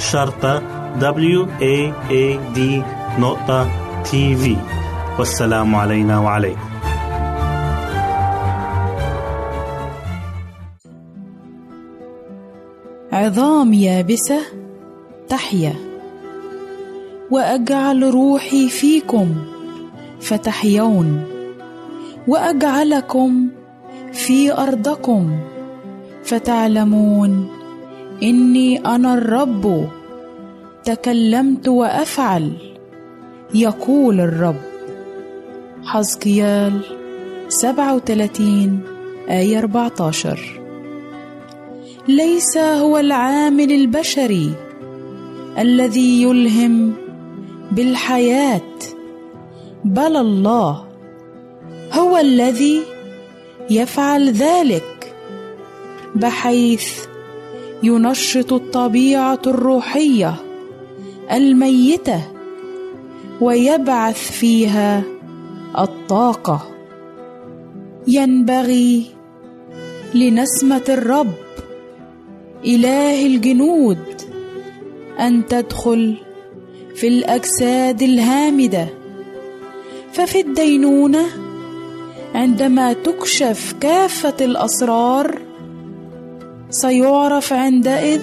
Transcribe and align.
شرطة 0.00 0.62
W 1.00 1.46
A 1.60 1.92
A 2.10 2.38
D 2.56 2.58
نقطة 3.18 3.68
تي 4.04 4.36
في 4.36 4.56
والسلام 5.18 5.74
علينا 5.74 6.18
وعليكم. 6.18 6.70
عظام 13.12 13.72
يابسة 13.72 14.40
تحيا 15.28 15.74
وأجعل 17.30 18.14
روحي 18.14 18.68
فيكم 18.68 19.34
فتحيون. 20.20 21.24
وأجعلكم 22.28 23.48
في 24.12 24.52
أرضكم 24.52 25.38
فتعلمون. 26.24 27.59
إني 28.22 28.78
أنا 28.78 29.14
الرب. 29.14 29.88
تكلمت 30.84 31.68
وأفعل 31.68 32.52
يقول 33.54 34.20
الرب. 34.20 34.60
حزقيال 35.84 36.80
37 37.48 38.80
آية 39.28 39.58
14 39.58 40.60
ليس 42.08 42.58
هو 42.58 42.98
العامل 42.98 43.72
البشري 43.72 44.52
الذي 45.58 46.22
يلهم 46.22 46.92
بالحياة 47.72 48.60
بل 49.84 50.16
الله 50.16 50.84
هو 51.92 52.16
الذي 52.16 52.82
يفعل 53.70 54.32
ذلك 54.32 55.14
بحيث 56.14 57.09
ينشط 57.82 58.52
الطبيعة 58.52 59.42
الروحية 59.46 60.34
الميتة 61.32 62.20
ويبعث 63.40 64.30
فيها 64.30 65.02
الطاقة. 65.78 66.70
ينبغي 68.06 69.06
لنسمة 70.14 70.84
الرب 70.88 71.32
إله 72.64 73.26
الجنود 73.26 73.98
أن 75.20 75.46
تدخل 75.46 76.16
في 76.94 77.08
الأجساد 77.08 78.02
الهامدة. 78.02 78.88
ففي 80.12 80.40
الدينونة 80.40 81.26
عندما 82.34 82.92
تكشف 82.92 83.74
كافة 83.80 84.34
الأسرار 84.40 85.49
سيعرف 86.70 87.52
عندئذ 87.52 88.22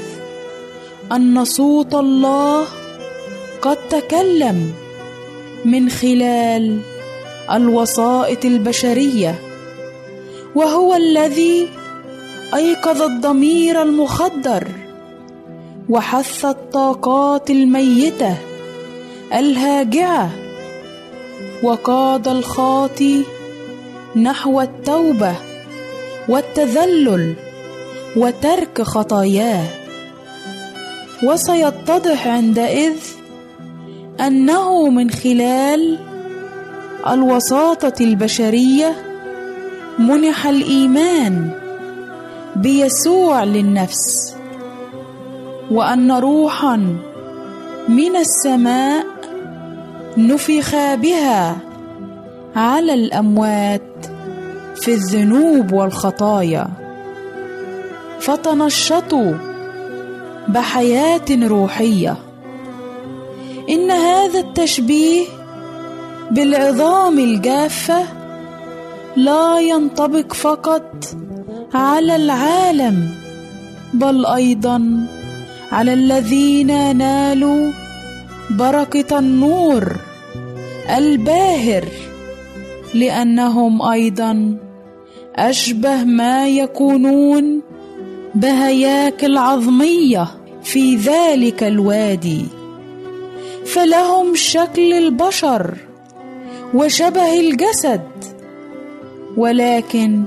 أن 1.12 1.46
صوت 1.46 1.94
الله 1.94 2.66
قد 3.62 3.78
تكلم 3.90 4.72
من 5.66 5.90
خلال 5.90 6.80
الوسائط 7.52 8.46
البشرية 8.46 9.36
وهو 10.56 10.96
الذي 10.96 11.68
أيقظ 12.56 13.02
الضمير 13.02 13.82
المخدر 13.82 14.68
وحث 15.90 16.46
الطاقات 16.46 17.50
الميتة 17.50 18.38
الهاجعة 19.34 20.30
وقاد 21.64 22.28
الخاطي 22.28 23.24
نحو 24.16 24.62
التوبة 24.62 25.36
والتذلل. 26.30 27.47
وترك 28.18 28.82
خطاياه. 28.82 29.68
وسيتضح 31.24 32.28
عندئذ 32.28 32.96
أنه 34.20 34.90
من 34.90 35.10
خلال 35.12 36.00
الوساطة 37.08 37.94
البشرية 38.02 38.96
منح 40.00 40.46
الإيمان 40.46 41.52
بيسوع 42.56 43.44
للنفس 43.44 44.36
وأن 45.72 46.12
روحا 46.12 46.76
من 47.90 48.16
السماء 48.16 49.06
نفخ 50.18 50.76
بها 50.96 51.58
على 52.56 52.94
الأموات 52.94 53.82
في 54.76 54.94
الذنوب 54.94 55.72
والخطايا. 55.72 56.87
فتنشطوا 58.20 59.34
بحياة 60.48 61.26
روحية. 61.32 62.18
إن 63.70 63.92
هذا 63.92 64.40
التشبيه 64.40 65.26
بالعظام 66.32 67.20
الجافة 67.20 68.04
لا 69.16 69.60
ينطبق 69.60 70.34
فقط 70.34 71.06
على 71.74 72.16
العالم 72.16 73.10
بل 73.94 74.26
أيضا 74.26 75.08
على 75.72 75.94
الذين 75.94 76.98
نالوا 76.98 77.72
بركة 78.50 79.20
النور 79.20 79.96
الباهر 80.98 81.86
لأنهم 82.94 83.82
أيضا 83.82 84.58
أشبه 85.36 86.04
ما 86.04 86.48
يكونون 86.48 87.62
بهياكل 88.38 89.38
عظميه 89.38 90.28
في 90.64 90.96
ذلك 90.96 91.64
الوادي. 91.64 92.46
فلهم 93.66 94.36
شكل 94.36 94.94
البشر 94.94 95.78
وشبه 96.74 97.40
الجسد 97.40 98.02
ولكن 99.38 100.24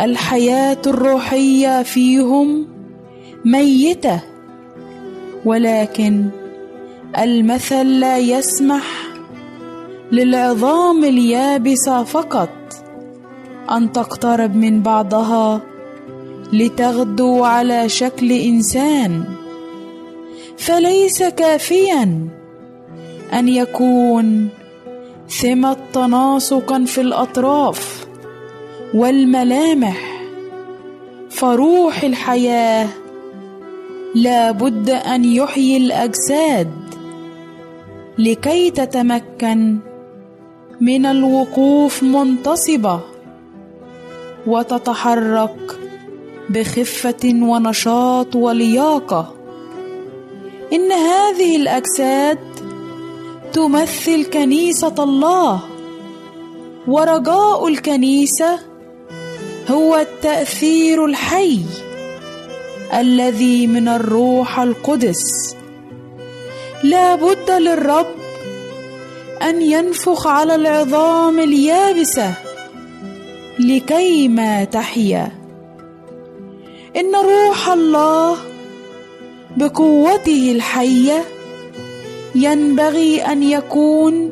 الحياة 0.00 0.78
الروحية 0.86 1.82
فيهم 1.82 2.66
ميتة 3.44 4.20
ولكن 5.44 6.28
المثل 7.18 8.00
لا 8.00 8.18
يسمح 8.18 8.84
للعظام 10.12 11.04
اليابسة 11.04 12.04
فقط 12.04 12.48
أن 13.70 13.92
تقترب 13.92 14.56
من 14.56 14.82
بعضها 14.82 15.60
لتغدو 16.52 17.44
على 17.44 17.88
شكل 17.88 18.32
إنسان. 18.32 19.24
فليس 20.56 21.22
كافيا 21.22 22.28
أن 23.32 23.48
يكون 23.48 24.48
ثمة 25.28 25.76
تناسقا 25.92 26.84
في 26.84 27.00
الأطراف 27.00 28.06
والملامح. 28.94 30.12
فروح 31.30 32.02
الحياة 32.02 32.88
لا 34.14 34.50
بد 34.50 34.90
أن 34.90 35.24
يحيي 35.24 35.76
الأجساد 35.76 36.70
لكي 38.18 38.70
تتمكن 38.70 39.78
من 40.80 41.06
الوقوف 41.06 42.02
منتصبة 42.02 43.00
وتتحرك 44.46 45.78
بخفة 46.52 47.24
ونشاط 47.24 48.36
ولياقة. 48.36 49.34
إن 50.72 50.92
هذه 50.92 51.56
الأجساد 51.56 52.38
تمثل 53.52 54.24
كنيسة 54.24 54.94
الله. 54.98 55.60
ورجاء 56.88 57.68
الكنيسة 57.68 58.58
هو 59.70 59.96
التأثير 59.96 61.04
الحي 61.04 61.60
الذي 62.94 63.66
من 63.66 63.88
الروح 63.88 64.60
القدس. 64.60 65.56
لا 66.84 67.14
بد 67.14 67.50
للرب 67.50 68.06
أن 69.42 69.62
ينفخ 69.62 70.26
على 70.26 70.54
العظام 70.54 71.38
اليابسة 71.38 72.34
لكي 73.58 74.28
ما 74.28 74.64
تحيا. 74.64 75.41
إن 76.96 77.14
روح 77.14 77.68
الله 77.68 78.36
بقوته 79.56 80.52
الحية 80.52 81.24
ينبغي 82.34 83.22
أن 83.22 83.42
يكون 83.42 84.30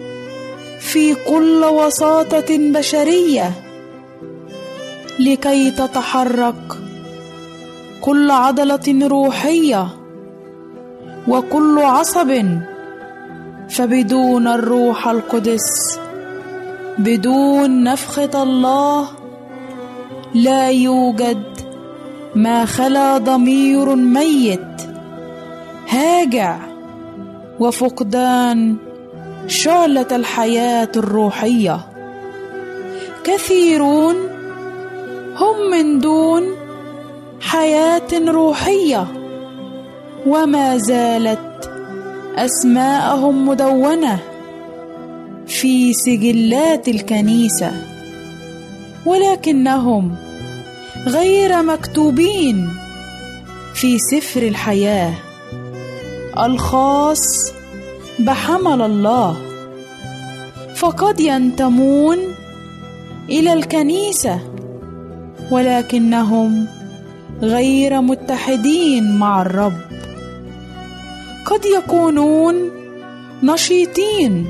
في 0.81 1.14
كل 1.14 1.64
وساطة 1.64 2.59
بشرية 2.59 3.52
لكي 5.19 5.71
تتحرك 5.71 6.79
كل 8.00 8.31
عضلة 8.31 9.09
روحية 9.09 9.88
وكل 11.29 11.79
عصب 11.79 12.45
فبدون 13.71 14.49
الروح 14.49 15.09
القدس 15.09 15.99
بدون 16.99 17.85
نفخة 17.85 18.43
الله 18.43 19.09
لا 20.35 20.71
يوجد 20.71 21.70
ما 22.35 22.65
خلا 22.65 23.19
ضمير 23.19 23.95
ميت. 23.95 24.83
هاجع 25.89 26.59
وفقدان 27.61 28.77
شعله 29.47 30.07
الحياة 30.13 30.89
الروحية. 30.97 31.81
كثيرون 33.25 34.15
هم 35.37 35.71
من 35.71 35.99
دون 35.99 36.43
حياة 37.41 38.11
روحية. 38.29 39.07
وما 40.27 40.79
زالت 40.79 41.71
أسماءهم 42.37 43.49
مدونة 43.49 44.19
في 45.47 45.93
سجلات 45.93 46.89
الكنيسة. 46.89 47.73
ولكنهم 49.07 50.30
غير 51.07 51.62
مكتوبين 51.62 52.71
في 53.75 53.99
سفر 53.99 54.42
الحياة 54.42 55.14
الخاص 56.38 57.52
بحمل 58.19 58.83
الله. 58.83 59.37
فقد 60.76 61.21
ينتمون 61.21 62.19
إلى 63.28 63.52
الكنيسة 63.52 64.40
ولكنهم 65.50 66.66
غير 67.42 68.00
متحدين 68.00 69.19
مع 69.19 69.42
الرب. 69.42 69.80
قد 71.47 71.64
يكونون 71.64 72.71
نشيطين 73.42 74.47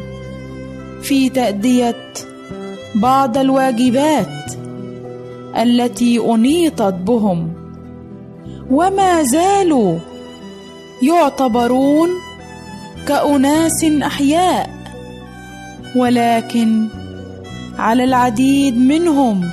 في 1.02 1.28
تأدية 1.28 1.96
بعض 2.94 3.38
الواجبات. 3.38 4.26
التي 5.60 6.34
أنيطت 6.34 6.94
بهم. 6.94 7.52
وما 8.70 9.22
زالوا 9.22 9.98
يعتبرون 11.02 12.08
كأناس 13.08 13.84
أحياء 13.84 14.70
ولكن 15.96 16.88
على 17.78 18.04
العديد 18.04 18.76
منهم 18.76 19.44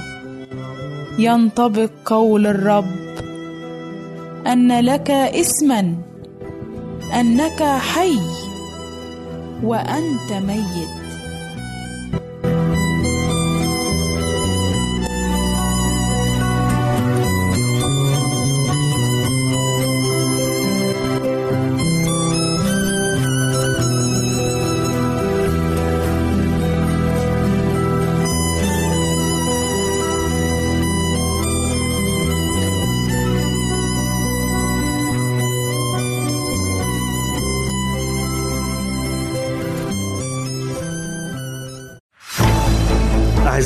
ينطبق 1.20 1.90
قول 2.06 2.48
الرب 2.48 2.86
أن 4.48 4.80
لك 4.80 5.12
اسما 5.12 5.96
أنك 7.20 7.64
حي 7.64 8.20
وأنت 9.64 10.34
ميت. 10.48 11.07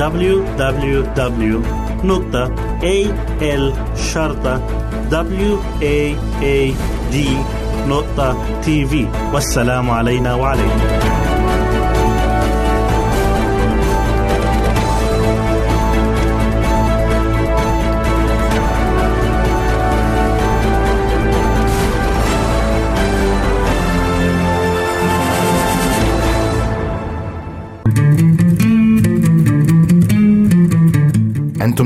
www.al-waad.tv 0.00 1.04
والسلام 9.34 9.90
علينا 9.90 10.34
وعليكم. 10.34 10.99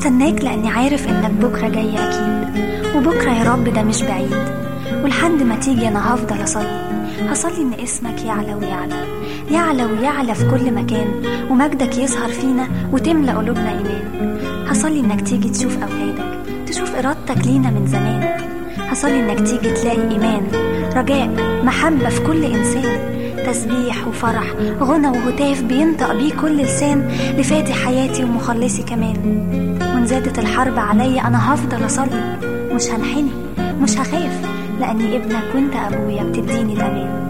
هستناك 0.00 0.44
لأني 0.44 0.68
عارف 0.70 1.08
إنك 1.08 1.30
بكرة 1.30 1.68
جاي 1.68 1.94
أكيد. 1.94 2.64
وبكرة 2.96 3.30
يا 3.30 3.52
رب 3.52 3.64
ده 3.64 3.82
مش 3.82 4.02
بعيد. 4.02 4.34
ولحد 5.04 5.42
ما 5.42 5.56
تيجي 5.56 5.88
أنا 5.88 6.14
هفضل 6.14 6.42
أصلي. 6.42 6.90
هصلي 7.28 7.62
إن 7.62 7.72
اسمك 7.82 8.24
يعلى 8.24 8.54
ويعلى. 8.54 9.04
يعلى 9.50 9.84
ويعلى 9.84 10.34
في 10.34 10.50
كل 10.50 10.74
مكان. 10.74 11.08
ومجدك 11.50 11.98
يظهر 11.98 12.28
فينا 12.28 12.68
وتملى 12.92 13.32
قلوبنا 13.32 13.70
إيمان. 13.70 14.38
هصلي 14.68 15.00
إنك 15.00 15.20
تيجي 15.20 15.48
تشوف 15.48 15.78
أولادك. 15.82 16.38
تشوف 16.66 16.94
إرادتك 16.94 17.46
لينا 17.46 17.70
من 17.70 17.86
زمان. 17.86 18.28
هصلي 18.78 19.20
إنك 19.20 19.38
تيجي 19.46 19.70
تلاقي 19.70 20.10
إيمان 20.10 20.42
رجاء 20.96 21.30
محبة 21.64 22.08
في 22.08 22.20
كل 22.20 22.44
إنسان. 22.44 23.10
تسبيح 23.46 24.08
وفرح 24.08 24.54
غنى 24.80 25.08
وهتاف 25.08 25.62
بينطق 25.62 26.12
بيه 26.12 26.32
كل 26.32 26.56
لسان 26.56 27.08
لفاتح 27.38 27.84
حياتي 27.84 28.24
ومخلصي 28.24 28.82
كمان. 28.82 29.59
زادت 30.10 30.38
الحرب 30.38 30.78
عليا 30.78 31.26
أنا 31.26 31.54
هفضل 31.54 31.86
أصلي. 31.86 32.36
مش 32.74 32.90
هنحني 32.90 33.30
مش 33.80 33.98
هخاف 33.98 34.44
لأني 34.80 35.16
ابنك 35.16 35.54
وانت 35.54 35.76
أبويا 35.76 36.22
بتديني 36.22 36.72
الأمان. 36.72 37.29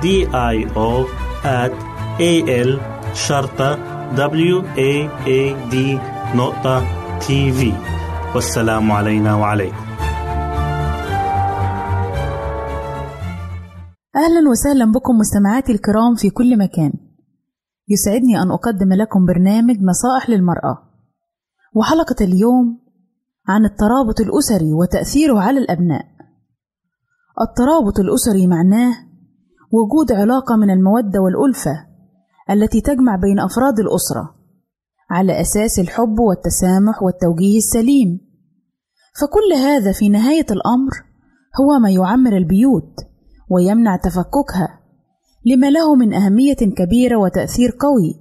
D 0.00 0.06
I 0.32 0.56
O 0.76 1.04
at 1.44 1.72
A 2.20 2.32
L 2.68 2.70
شرطة 3.14 3.70
W 4.16 4.56
A 4.76 4.92
A 5.26 5.40
D 5.72 5.74
نقطة 6.36 6.84
تي 7.18 7.52
في 7.52 7.72
والسلام 8.34 8.92
علينا 8.92 9.34
وعليكم. 9.34 9.76
أهلا 14.16 14.50
وسهلا 14.50 14.92
بكم 14.92 15.18
مستمعاتي 15.18 15.72
الكرام 15.72 16.14
في 16.14 16.30
كل 16.30 16.58
مكان. 16.58 16.92
يسعدني 17.88 18.42
أن 18.42 18.50
أقدم 18.50 18.92
لكم 18.92 19.26
برنامج 19.26 19.76
نصائح 19.82 20.30
للمرأة. 20.30 20.78
وحلقة 21.74 22.24
اليوم 22.24 22.78
عن 23.48 23.64
الترابط 23.64 24.20
الأسري 24.20 24.72
وتأثيره 24.72 25.40
على 25.40 25.58
الأبناء. 25.58 26.04
الترابط 27.40 27.98
الأسري 27.98 28.46
معناه 28.46 29.09
وجود 29.72 30.12
علاقة 30.12 30.56
من 30.56 30.70
المودة 30.70 31.20
والألفة 31.20 31.86
التي 32.50 32.80
تجمع 32.80 33.16
بين 33.16 33.40
أفراد 33.40 33.78
الأسرة 33.78 34.34
على 35.10 35.40
أساس 35.40 35.78
الحب 35.78 36.18
والتسامح 36.18 37.02
والتوجيه 37.02 37.58
السليم 37.58 38.20
فكل 39.20 39.52
هذا 39.56 39.92
في 39.92 40.08
نهاية 40.08 40.46
الأمر 40.50 40.90
هو 41.60 41.78
ما 41.78 41.90
يعمر 41.90 42.36
البيوت 42.36 42.94
ويمنع 43.50 43.96
تفككها 43.96 44.80
لما 45.46 45.70
له 45.70 45.94
من 45.94 46.14
أهمية 46.14 46.56
كبيرة 46.76 47.16
وتأثير 47.16 47.76
قوي 47.80 48.14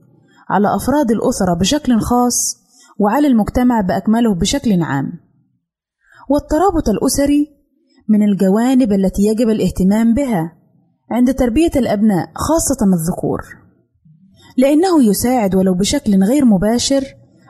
على 0.49 0.75
أفراد 0.75 1.11
الأسرة 1.11 1.53
بشكل 1.53 1.99
خاص 1.99 2.59
وعلى 2.99 3.27
المجتمع 3.27 3.81
بأكمله 3.81 4.35
بشكل 4.35 4.81
عام. 4.81 5.11
والترابط 6.29 6.89
الأسري 6.89 7.47
من 8.09 8.23
الجوانب 8.23 8.93
التي 8.93 9.21
يجب 9.21 9.49
الاهتمام 9.49 10.13
بها 10.13 10.58
عند 11.11 11.33
تربية 11.33 11.71
الأبناء 11.75 12.31
خاصة 12.35 12.85
الذكور، 12.93 13.41
لأنه 14.57 15.03
يساعد 15.03 15.55
ولو 15.55 15.73
بشكل 15.73 16.23
غير 16.23 16.45
مباشر 16.45 17.03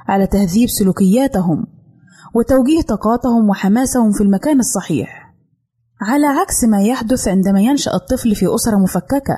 على 0.08 0.28
تهذيب 0.28 0.69
سلوكياتهم 0.69 1.67
وتوجيه 2.36 2.82
طاقاتهم 2.82 3.50
وحماسهم 3.50 4.12
في 4.12 4.24
المكان 4.24 4.60
الصحيح. 4.60 5.36
على 6.02 6.26
عكس 6.28 6.63
ما 6.63 6.82
يحدث 6.82 7.28
عندما 7.28 7.62
ينشأ 7.62 7.91
الطفل 7.93 8.36
في 8.36 8.56
أسرة 8.56 8.78
مفككة، 8.78 9.38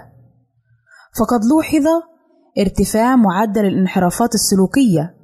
فقد 1.20 1.46
لوحظ 1.46 1.86
ارتفاع 2.60 3.16
معدل 3.16 3.66
الانحرافات 3.66 4.36
السلوكية 4.36 5.16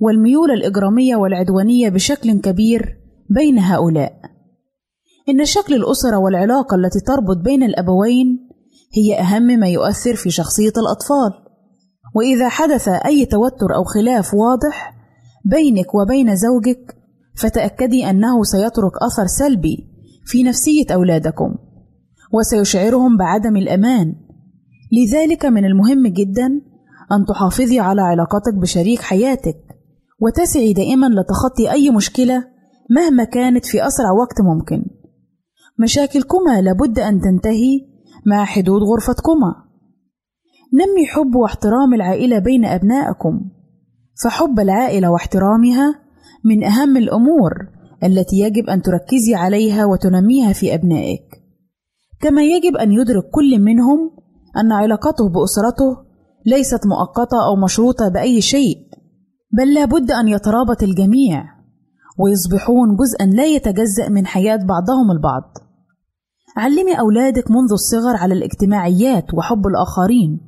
والميول 0.00 0.50
الإجرامية 0.50 1.16
والعدوانية 1.16 1.88
بشكل 1.88 2.40
كبير 2.40 2.98
بين 3.30 3.58
هؤلاء. 3.58 4.35
إن 5.28 5.44
شكل 5.44 5.74
الأسرة 5.74 6.16
والعلاقة 6.16 6.74
التي 6.74 7.00
تربط 7.00 7.36
بين 7.44 7.62
الأبوين 7.62 8.48
هي 8.94 9.20
أهم 9.20 9.42
ما 9.42 9.68
يؤثر 9.68 10.14
في 10.14 10.30
شخصية 10.30 10.72
الأطفال، 10.76 11.32
وإذا 12.14 12.48
حدث 12.48 12.88
أي 12.88 13.26
توتر 13.26 13.74
أو 13.74 13.84
خلاف 13.84 14.34
واضح 14.34 14.94
بينك 15.44 15.94
وبين 15.94 16.36
زوجك 16.36 16.96
فتأكدي 17.36 18.10
أنه 18.10 18.42
سيترك 18.42 18.92
أثر 19.02 19.26
سلبي 19.26 19.76
في 20.26 20.42
نفسية 20.42 20.86
أولادكم 20.94 21.54
وسيشعرهم 22.32 23.16
بعدم 23.16 23.56
الأمان. 23.56 24.14
لذلك 24.92 25.46
من 25.46 25.64
المهم 25.64 26.06
جدا 26.06 26.46
أن 27.12 27.24
تحافظي 27.28 27.80
على 27.80 28.02
علاقتك 28.02 28.54
بشريك 28.54 29.00
حياتك 29.00 29.56
وتسعي 30.20 30.72
دائما 30.72 31.06
لتخطي 31.06 31.70
أي 31.72 31.90
مشكلة 31.90 32.44
مهما 32.90 33.24
كانت 33.24 33.66
في 33.66 33.86
أسرع 33.86 34.10
وقت 34.10 34.40
ممكن. 34.40 34.95
مشاكلكما 35.78 36.60
لابد 36.62 36.98
أن 36.98 37.20
تنتهي 37.20 37.80
مع 38.26 38.44
حدود 38.44 38.82
غرفتكما. 38.82 39.54
نمي 40.74 41.06
حب 41.06 41.34
واحترام 41.34 41.94
العائلة 41.94 42.38
بين 42.38 42.64
أبنائكم 42.64 43.40
فحب 44.24 44.60
العائلة 44.60 45.10
واحترامها 45.10 45.94
من 46.44 46.64
أهم 46.64 46.96
الأمور 46.96 47.52
التي 48.04 48.36
يجب 48.36 48.64
أن 48.70 48.82
تركزي 48.82 49.34
عليها 49.34 49.84
وتنميها 49.84 50.52
في 50.52 50.74
أبنائك. 50.74 51.42
كما 52.20 52.42
يجب 52.42 52.76
أن 52.76 52.92
يدرك 52.92 53.30
كل 53.30 53.58
منهم 53.58 54.10
أن 54.56 54.72
علاقته 54.72 55.28
بأسرته 55.28 56.06
ليست 56.46 56.86
مؤقتة 56.86 57.46
أو 57.48 57.56
مشروطة 57.64 58.08
بأي 58.08 58.40
شيء 58.40 58.76
بل 59.52 59.74
لابد 59.74 60.10
أن 60.10 60.28
يترابط 60.28 60.82
الجميع 60.82 61.44
ويصبحون 62.18 62.96
جزءا 62.96 63.26
لا 63.26 63.46
يتجزأ 63.46 64.08
من 64.08 64.26
حياة 64.26 64.56
بعضهم 64.56 65.10
البعض. 65.16 65.65
علمي 66.56 66.98
أولادك 66.98 67.50
منذ 67.50 67.72
الصغر 67.72 68.16
على 68.16 68.34
الاجتماعيات 68.34 69.34
وحب 69.34 69.66
الآخرين. 69.66 70.40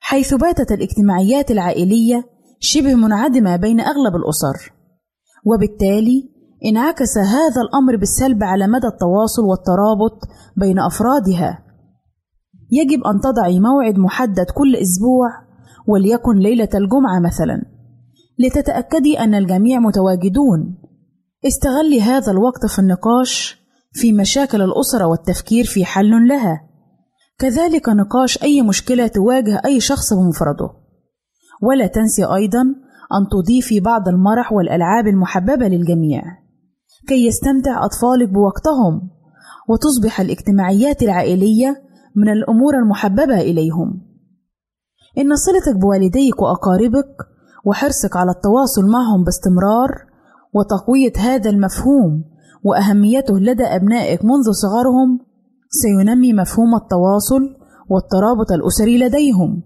حيث 0.00 0.34
باتت 0.34 0.72
الاجتماعيات 0.72 1.50
العائلية 1.50 2.24
شبه 2.60 2.94
منعدمة 2.94 3.56
بين 3.56 3.80
أغلب 3.80 4.16
الأسر. 4.16 4.72
وبالتالي 5.44 6.30
انعكس 6.64 7.18
هذا 7.18 7.60
الأمر 7.62 7.96
بالسلب 7.96 8.42
على 8.44 8.66
مدى 8.66 8.86
التواصل 8.86 9.42
والترابط 9.42 10.28
بين 10.56 10.78
أفرادها. 10.78 11.64
يجب 12.70 13.04
أن 13.04 13.20
تضعي 13.20 13.60
موعد 13.60 13.98
محدد 13.98 14.46
كل 14.54 14.76
أسبوع 14.76 15.28
وليكن 15.86 16.38
ليلة 16.38 16.68
الجمعة 16.74 17.20
مثلا 17.20 17.62
لتتأكدي 18.38 19.18
أن 19.18 19.34
الجميع 19.34 19.78
متواجدون. 19.78 20.78
استغلي 21.46 22.00
هذا 22.00 22.32
الوقت 22.32 22.66
في 22.66 22.78
النقاش 22.78 23.58
في 23.92 24.12
مشاكل 24.12 24.62
الأسرة 24.62 25.06
والتفكير 25.06 25.64
في 25.64 25.84
حل 25.84 26.28
لها. 26.28 26.68
كذلك 27.38 27.88
نقاش 27.88 28.42
أي 28.42 28.62
مشكلة 28.62 29.06
تواجه 29.06 29.62
أي 29.64 29.80
شخص 29.80 30.12
بمفرده. 30.14 30.70
ولا 31.62 31.86
تنسي 31.86 32.24
أيضا 32.24 32.62
أن 33.12 33.28
تضيفي 33.30 33.80
بعض 33.80 34.08
المرح 34.08 34.52
والألعاب 34.52 35.06
المحببة 35.06 35.68
للجميع. 35.68 36.22
كي 37.08 37.26
يستمتع 37.26 37.84
أطفالك 37.84 38.28
بوقتهم 38.28 39.10
وتصبح 39.68 40.20
الاجتماعيات 40.20 41.02
العائلية 41.02 41.82
من 42.16 42.28
الأمور 42.28 42.74
المحببة 42.74 43.40
إليهم. 43.40 44.08
إن 45.18 45.36
صلتك 45.36 45.76
بوالديك 45.80 46.42
وأقاربك 46.42 47.16
وحرصك 47.64 48.16
على 48.16 48.30
التواصل 48.30 48.82
معهم 48.92 49.24
باستمرار 49.24 49.90
وتقوية 50.54 51.12
هذا 51.16 51.50
المفهوم 51.50 52.24
وأهميته 52.64 53.38
لدى 53.38 53.64
أبنائك 53.64 54.24
منذ 54.24 54.50
صغرهم 54.50 55.18
سينمي 55.70 56.32
مفهوم 56.32 56.74
التواصل 56.74 57.56
والترابط 57.90 58.52
الأسري 58.52 58.98
لديهم. 58.98 59.62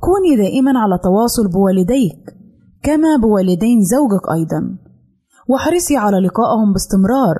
كوني 0.00 0.36
دائما 0.36 0.72
على 0.78 0.98
تواصل 1.02 1.48
بوالديك 1.48 2.36
كما 2.82 3.16
بوالدين 3.22 3.82
زوجك 3.82 4.30
أيضا، 4.32 4.78
واحرصي 5.48 5.96
على 5.96 6.16
لقائهم 6.18 6.72
باستمرار، 6.72 7.38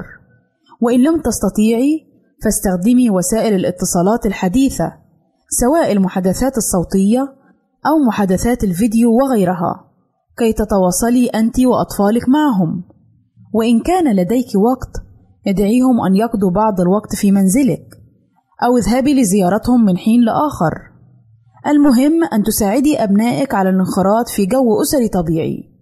وإن 0.81 1.03
لم 1.03 1.20
تستطيعي 1.20 2.07
فاستخدمي 2.44 3.11
وسائل 3.11 3.55
الاتصالات 3.55 4.27
الحديثة 4.27 4.92
سواء 5.61 5.92
المحادثات 5.92 6.57
الصوتية 6.57 7.20
أو 7.87 8.07
محادثات 8.09 8.64
الفيديو 8.64 9.11
وغيرها 9.16 9.85
كي 10.38 10.53
تتواصلي 10.53 11.27
أنت 11.27 11.61
وأطفالك 11.61 12.29
معهم. 12.29 12.85
وإن 13.52 13.80
كان 13.80 14.16
لديك 14.16 14.46
وقت 14.56 15.02
ادعيهم 15.46 16.00
أن 16.06 16.16
يقضوا 16.16 16.50
بعض 16.50 16.80
الوقت 16.80 17.16
في 17.16 17.32
منزلك 17.32 17.86
أو 18.64 18.76
اذهبي 18.76 19.20
لزيارتهم 19.20 19.84
من 19.84 19.96
حين 19.96 20.20
لآخر. 20.20 20.92
المهم 21.66 22.24
أن 22.32 22.42
تساعدي 22.42 23.04
أبنائك 23.04 23.54
على 23.54 23.70
الانخراط 23.70 24.28
في 24.28 24.46
جو 24.46 24.82
أسري 24.82 25.08
طبيعي. 25.08 25.72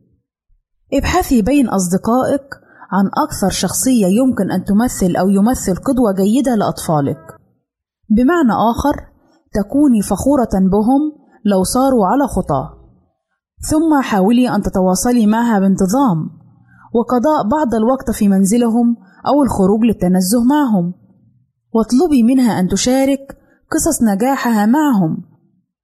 ابحثي 0.94 1.42
بين 1.42 1.68
أصدقائك 1.68 2.46
عن 2.92 3.06
أكثر 3.26 3.50
شخصية 3.50 4.06
يمكن 4.06 4.50
أن 4.50 4.64
تمثل 4.64 5.16
أو 5.16 5.28
يمثل 5.28 5.82
قدوة 5.82 6.12
جيدة 6.12 6.54
لأطفالك. 6.54 7.22
بمعنى 8.10 8.52
آخر 8.52 8.96
تكوني 9.52 10.02
فخورة 10.02 10.54
بهم 10.72 11.02
لو 11.44 11.62
صاروا 11.62 12.06
على 12.06 12.26
خطاه 12.26 12.80
ثم 13.70 14.02
حاولي 14.02 14.54
أن 14.54 14.62
تتواصلي 14.62 15.26
معها 15.26 15.58
بانتظام. 15.58 16.39
وقضاء 16.94 17.48
بعض 17.50 17.74
الوقت 17.74 18.10
في 18.10 18.28
منزلهم 18.28 18.96
أو 19.26 19.42
الخروج 19.42 19.84
للتنزه 19.84 20.44
معهم. 20.44 20.94
واطلبي 21.74 22.22
منها 22.22 22.60
أن 22.60 22.68
تشارك 22.68 23.38
قصص 23.70 24.02
نجاحها 24.02 24.66
معهم. 24.66 25.22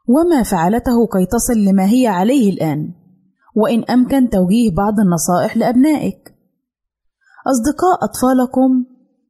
وما 0.09 0.43
فعلته 0.43 1.07
كي 1.13 1.27
تصل 1.27 1.59
لما 1.65 1.85
هي 1.85 2.07
عليه 2.07 2.51
الآن. 2.53 2.93
وإن 3.57 3.85
أمكن 3.85 4.29
توجيه 4.29 4.71
بعض 4.77 4.95
النصائح 5.01 5.57
لأبنائك. 5.57 6.35
أصدقاء 7.47 7.99
أطفالكم 8.03 8.85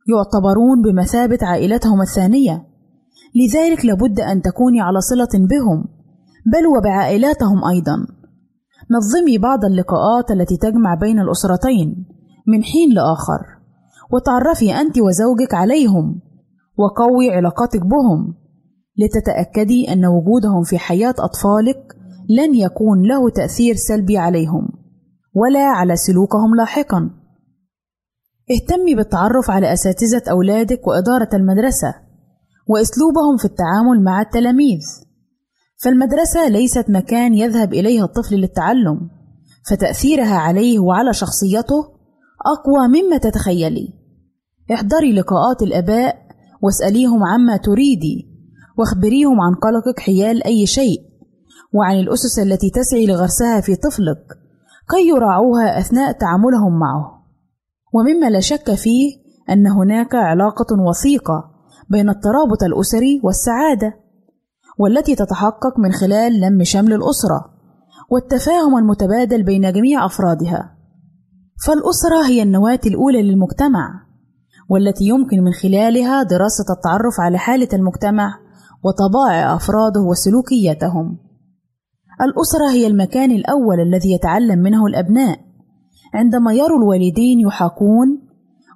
يعتبرون 0.08 0.82
بمثابة 0.82 1.38
عائلتهم 1.42 2.02
الثانية. 2.02 2.66
لذلك 3.34 3.84
لابد 3.84 4.20
أن 4.20 4.42
تكوني 4.42 4.80
على 4.80 5.00
صلة 5.00 5.46
بهم 5.46 5.84
بل 6.52 6.66
وبعائلاتهم 6.66 7.64
أيضا. 7.64 8.06
نظمي 8.90 9.38
بعض 9.38 9.64
اللقاءات 9.64 10.30
التي 10.30 10.56
تجمع 10.56 10.94
بين 10.94 11.20
الأسرتين 11.20 12.06
من 12.46 12.64
حين 12.64 12.94
لآخر 12.94 13.56
وتعرفي 14.12 14.74
أنت 14.74 14.98
وزوجك 14.98 15.54
عليهم 15.54 16.20
وقوي 16.78 17.30
علاقتك 17.30 17.80
بهم 17.80 18.34
لتتأكدي 18.98 19.92
أن 19.92 20.06
وجودهم 20.06 20.62
في 20.62 20.78
حياة 20.78 21.14
أطفالك 21.18 21.96
لن 22.28 22.54
يكون 22.54 23.02
له 23.02 23.30
تأثير 23.30 23.74
سلبي 23.74 24.18
عليهم 24.18 24.68
ولا 25.34 25.64
على 25.64 25.96
سلوكهم 25.96 26.54
لاحقا. 26.56 27.10
اهتمي 28.50 28.94
بالتعرف 28.94 29.50
على 29.50 29.72
أساتذة 29.72 30.30
أولادك 30.30 30.86
وإدارة 30.86 31.28
المدرسة 31.34 31.94
وأسلوبهم 32.68 33.36
في 33.38 33.44
التعامل 33.44 34.04
مع 34.04 34.20
التلاميذ. 34.20 35.05
فالمدرسة 35.76 36.48
ليست 36.48 36.90
مكان 36.90 37.34
يذهب 37.34 37.74
إليها 37.74 38.04
الطفل 38.04 38.34
للتعلم 38.34 39.10
فتأثيرها 39.70 40.36
عليه 40.36 40.78
وعلى 40.78 41.12
شخصيته 41.12 41.96
أقوى 42.46 43.02
مما 43.02 43.16
تتخيلي. 43.18 43.88
احضري 44.72 45.12
لقاءات 45.12 45.62
الآباء 45.62 46.16
واسأليهم 46.62 47.24
عما 47.24 47.56
تريدي 47.56 48.36
واخبريهم 48.78 49.40
عن 49.40 49.54
قلقك 49.54 50.00
حيال 50.00 50.44
أي 50.44 50.66
شيء 50.66 51.00
وعن 51.72 52.00
الأسس 52.00 52.38
التي 52.38 52.70
تسعي 52.70 53.06
لغرسها 53.06 53.60
في 53.60 53.76
طفلك 53.76 54.24
كي 54.90 55.08
يراعوها 55.08 55.78
أثناء 55.78 56.12
تعاملهم 56.12 56.78
معه. 56.78 57.26
ومما 57.92 58.30
لا 58.30 58.40
شك 58.40 58.74
فيه 58.74 59.16
أن 59.50 59.66
هناك 59.66 60.14
علاقة 60.14 60.66
وثيقة 60.88 61.50
بين 61.90 62.08
الترابط 62.08 62.62
الأسري 62.62 63.20
والسعادة. 63.24 64.05
والتي 64.78 65.14
تتحقق 65.14 65.78
من 65.78 65.92
خلال 65.92 66.40
لم 66.40 66.64
شمل 66.64 66.92
الأسرة 66.92 67.56
والتفاهم 68.10 68.78
المتبادل 68.78 69.42
بين 69.42 69.72
جميع 69.72 70.06
أفرادها 70.06 70.76
فالأسرة 71.66 72.26
هي 72.28 72.42
النواة 72.42 72.80
الأولى 72.86 73.22
للمجتمع 73.22 74.06
والتي 74.68 75.04
يمكن 75.04 75.42
من 75.42 75.52
خلالها 75.52 76.22
دراسة 76.22 76.64
التعرف 76.76 77.20
على 77.20 77.38
حالة 77.38 77.68
المجتمع 77.72 78.38
وطبائع 78.84 79.56
أفراده 79.56 80.00
وسلوكياتهم. 80.00 81.18
الأسرة 82.20 82.70
هي 82.70 82.86
المكان 82.86 83.30
الأول 83.30 83.80
الذي 83.80 84.12
يتعلم 84.12 84.58
منه 84.58 84.86
الأبناء 84.86 85.38
عندما 86.14 86.52
يروا 86.52 86.78
الوالدين 86.78 87.40
يحاكون 87.40 88.22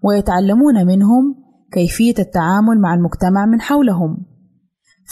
ويتعلمون 0.05 0.87
منهم 0.87 1.35
كيفية 1.73 2.15
التعامل 2.19 2.81
مع 2.81 2.95
المجتمع 2.95 3.47
من 3.47 3.61
حولهم. 3.61 4.30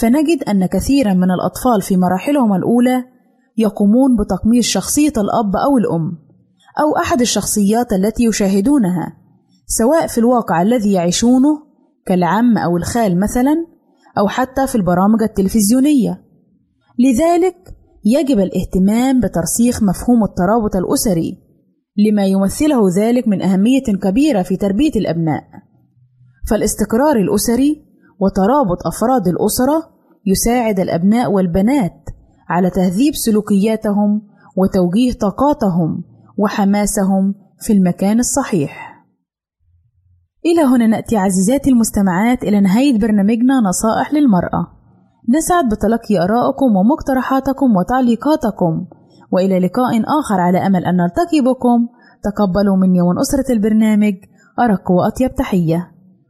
فنجد 0.01 0.43
أن 0.49 0.67
كثيرا 0.67 1.15
من 1.15 1.31
الأطفال 1.31 1.83
في 1.83 1.97
مراحلهم 1.97 2.55
الأولى 2.55 3.05
يقومون 3.57 4.17
بتقميص 4.17 4.67
شخصية 4.67 5.13
الأب 5.17 5.57
أو 5.57 5.79
الأم 5.79 6.19
أو 6.81 6.97
أحد 7.03 7.21
الشخصيات 7.21 7.93
التي 7.93 8.25
يشاهدونها 8.25 9.17
سواء 9.67 10.07
في 10.07 10.19
الواقع 10.19 10.63
الذي 10.63 10.93
يعيشونه 10.93 11.63
كالعم 12.07 12.59
أو 12.59 12.77
الخال 12.77 13.21
مثلا 13.21 13.67
أو 14.19 14.29
حتى 14.29 14.67
في 14.67 14.75
البرامج 14.75 15.23
التلفزيونية. 15.23 16.25
لذلك 16.99 17.57
يجب 18.05 18.39
الاهتمام 18.39 19.21
بترسيخ 19.21 19.83
مفهوم 19.83 20.25
الترابط 20.25 20.77
الأسري 20.77 21.39
لما 22.09 22.27
يمثله 22.27 22.81
ذلك 22.99 23.29
من 23.29 23.43
أهمية 23.43 23.83
كبيرة 24.03 24.43
في 24.43 24.57
تربية 24.57 24.93
الأبناء. 24.97 25.45
فالاستقرار 26.51 27.17
الأسري 27.17 27.88
وترابط 28.21 28.87
أفراد 28.87 29.29
الأسرة 29.29 29.99
يساعد 30.27 30.81
الأبناء 30.81 31.33
والبنات 31.33 32.05
على 32.49 32.71
تهذيب 32.71 33.15
سلوكياتهم 33.15 34.23
وتوجيه 34.57 35.13
طاقاتهم 35.13 36.05
وحماسهم 36.39 37.35
في 37.61 37.73
المكان 37.73 38.19
الصحيح. 38.19 38.89
إلى 40.47 40.63
هنا 40.63 40.87
نأتي 40.87 41.17
عزيزاتي 41.17 41.71
المستمعات 41.71 42.43
إلى 42.43 42.61
نهاية 42.61 42.99
برنامجنا 42.99 43.61
نصائح 43.61 44.15
للمرأة. 44.15 44.67
نسعد 45.37 45.65
بتلقي 45.69 46.25
آرائكم 46.25 46.77
ومقترحاتكم 46.77 47.77
وتعليقاتكم 47.77 48.87
وإلى 49.33 49.59
لقاء 49.59 50.01
آخر 50.21 50.41
على 50.41 50.67
أمل 50.67 50.85
أن 50.85 50.97
نلتقي 50.97 51.41
بكم. 51.41 51.89
تقبلوا 52.23 52.77
مني 52.77 53.03
ومن 53.03 53.19
أسرة 53.19 53.53
البرنامج 53.53 54.15
أرق 54.61 54.91
وأطيب 54.91 55.35
تحية. 55.35 55.98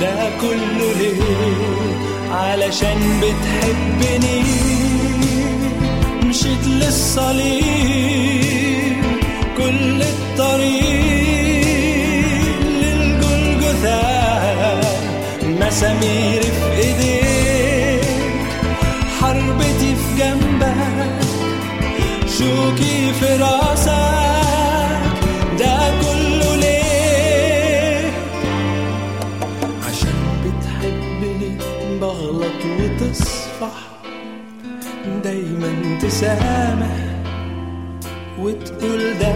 ده 0.00 0.30
كله 0.40 0.92
ليه؟ 0.98 1.22
علشان 2.30 3.20
بتحبني. 3.20 4.42
مشيت 6.24 6.64
للصليب 6.66 7.58
كل 9.56 10.02
الطريق 10.02 11.38
للجلجثة. 12.82 14.00
مسامير 15.42 16.42
في 16.42 16.67
تسامح 36.08 36.96
وتقول 38.38 39.18
ده 39.20 39.34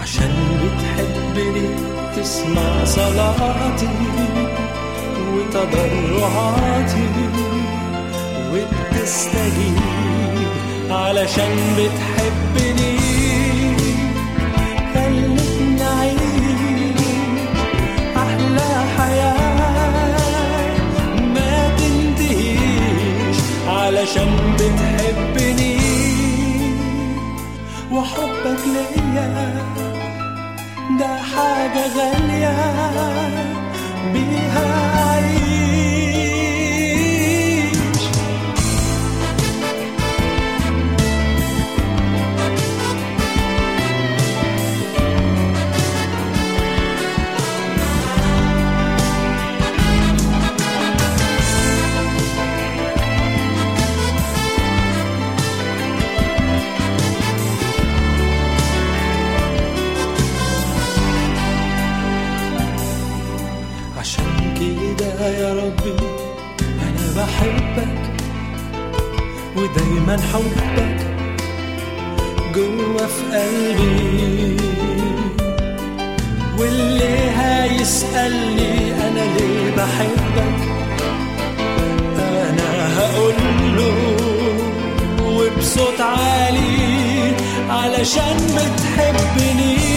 عشان 0.00 0.32
بتحبني 0.60 1.68
تسمع 2.16 2.84
صلاتي 2.84 3.88
وتضرعاتي 5.34 7.08
وبتستجيب 8.52 9.78
علشان 10.90 11.56
بتحبني 11.78 12.93
kagagalia 31.74 32.54
bihag 34.14 34.93
بحبك 67.24 68.02
ودايما 69.56 70.16
حبك 70.32 71.06
جوا 72.54 73.06
في 73.06 73.24
قلبي. 73.36 74.56
واللي 76.58 77.16
هيسألني 77.38 78.92
أنا 78.92 79.24
ليه 79.36 79.70
بحبك؟ 79.76 80.60
أنا 82.18 82.98
هقول 82.98 83.34
له 83.76 84.16
وبصوت 85.26 86.00
عالي 86.00 87.32
علشان 87.70 88.36
بتحبني 88.56 89.93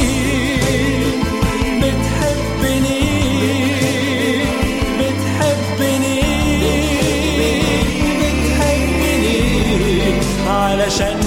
علشان 10.87 11.26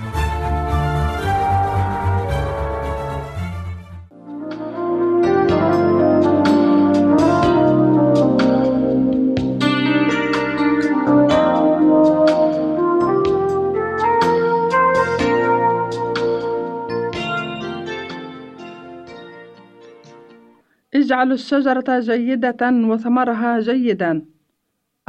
اجعلوا 21.21 21.35
الشجرة 21.35 21.99
جيدة 21.99 22.61
وثمرها 22.89 23.59
جيدا. 23.59 24.25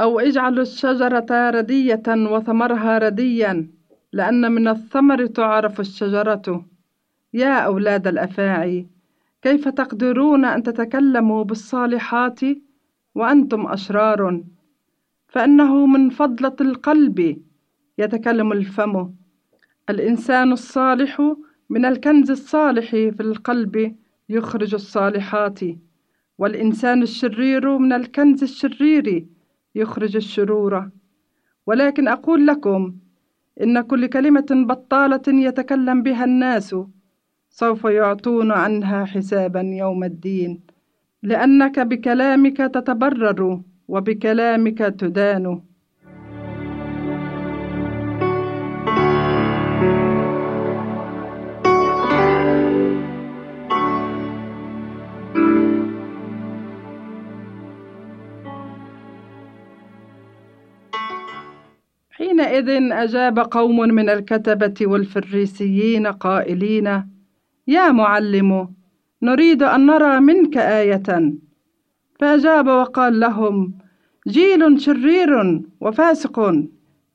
أو 0.01 0.19
اجعلوا 0.19 0.61
الشجرة 0.61 1.49
ردية 1.49 2.03
وثمرها 2.07 2.97
رديا 2.97 3.67
لأن 4.13 4.51
من 4.51 4.67
الثمر 4.67 5.25
تعرف 5.25 5.79
الشجرة. 5.79 6.65
يا 7.33 7.59
أولاد 7.59 8.07
الأفاعي 8.07 8.87
كيف 9.41 9.67
تقدرون 9.67 10.45
أن 10.45 10.63
تتكلموا 10.63 11.43
بالصالحات 11.43 12.39
وأنتم 13.15 13.67
أشرار؟ 13.67 14.43
فإنه 15.27 15.85
من 15.85 16.09
فضلة 16.09 16.55
القلب 16.61 17.41
يتكلم 17.97 18.51
الفم. 18.51 19.09
الإنسان 19.89 20.51
الصالح 20.51 21.35
من 21.69 21.85
الكنز 21.85 22.31
الصالح 22.31 22.89
في 22.91 23.21
القلب 23.21 23.95
يخرج 24.29 24.73
الصالحات. 24.73 25.59
والإنسان 26.37 27.01
الشرير 27.01 27.77
من 27.77 27.93
الكنز 27.93 28.43
الشرير 28.43 29.25
يخرج 29.75 30.15
الشرور. 30.15 30.89
ولكن 31.67 32.07
أقول 32.07 32.47
لكم 32.47 32.95
إن 33.61 33.81
كل 33.81 34.07
كلمة 34.07 34.45
بطالة 34.51 35.21
يتكلم 35.27 36.03
بها 36.03 36.25
الناس 36.25 36.75
سوف 37.49 37.83
يعطون 37.83 38.51
عنها 38.51 39.05
حسابا 39.05 39.61
يوم 39.61 40.03
الدين. 40.03 40.61
لأنك 41.23 41.79
بكلامك 41.79 42.57
تتبرر 42.57 43.61
وبكلامك 43.87 44.77
تدان. 44.77 45.61
حينئذ 62.53 62.91
أجاب 62.91 63.39
قوم 63.39 63.77
من 63.79 64.09
الكتبة 64.09 64.73
والفريسيين 64.81 66.07
قائلين 66.07 67.03
يا 67.67 67.91
معلم 67.91 68.69
نريد 69.21 69.63
أن 69.63 69.85
نرى 69.85 70.19
منك 70.19 70.57
آية. 70.57 71.33
فأجاب 72.19 72.67
وقال 72.67 73.19
لهم 73.19 73.73
جيل 74.27 74.81
شرير 74.81 75.61
وفاسق 75.81 76.55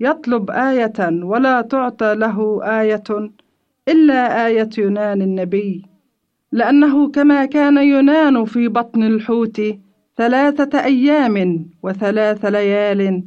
يطلب 0.01 0.51
آية 0.51 1.01
ولا 1.22 1.61
تعطى 1.61 2.14
له 2.14 2.61
آية 2.80 3.30
إلا 3.89 4.47
آية 4.47 4.70
يونان 4.78 5.22
النبي 5.22 5.82
لأنه 6.53 7.11
كما 7.11 7.45
كان 7.45 7.76
يونان 7.76 8.45
في 8.45 8.68
بطن 8.68 9.03
الحوت 9.03 9.61
ثلاثة 10.16 10.84
أيام 10.84 11.66
وثلاث 11.82 12.45
ليال 12.45 13.22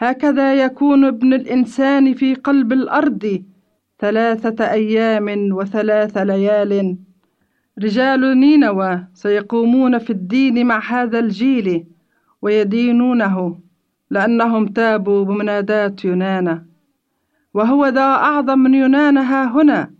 هكذا 0.00 0.54
يكون 0.54 1.04
ابن 1.04 1.34
الإنسان 1.34 2.14
في 2.14 2.34
قلب 2.34 2.72
الأرض 2.72 3.42
ثلاثة 3.98 4.70
أيام 4.70 5.52
وثلاث 5.52 6.18
ليال. 6.18 6.96
رجال 7.82 8.40
نينوى 8.40 9.04
سيقومون 9.14 9.98
في 9.98 10.10
الدين 10.10 10.66
مع 10.66 10.80
هذا 10.90 11.18
الجيل 11.18 11.84
ويدينونه 12.42 13.58
لأنهم 14.10 14.66
تابوا 14.66 15.24
بمناداة 15.24 15.96
يونان 16.04 16.62
وهو 17.54 17.86
ذا 17.86 18.00
أعظم 18.00 18.58
من 18.58 18.74
يونان 18.74 19.18
ها 19.18 19.44
هنا. 19.44 19.90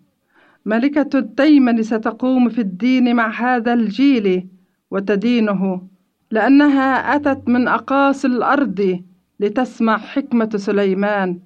ملكة 0.67 1.19
التيمن 1.19 1.83
ستقوم 1.83 2.49
في 2.49 2.61
الدين 2.61 3.17
مع 3.17 3.31
هذا 3.31 3.73
الجيل 3.73 4.49
وتدينه 4.91 5.83
لأنها 6.31 7.17
أتت 7.17 7.49
من 7.49 7.69
أقاصي 7.69 8.27
الأرض. 8.29 9.08
لتسمع 9.41 9.99
حكمة 9.99 10.51
سليمان 10.57 11.41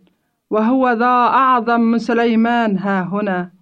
وهو 0.50 0.90
ذا 0.90 1.04
أعظم 1.06 1.80
من 1.80 1.98
سليمان. 1.98 2.78
ها 2.78 3.02
هنا. 3.02 3.61